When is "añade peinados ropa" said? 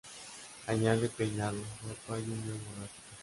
0.65-2.17